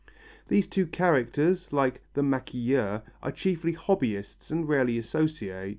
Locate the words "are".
3.21-3.31